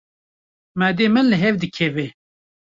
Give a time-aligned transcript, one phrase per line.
[0.79, 2.05] Madê min li hev dikeve.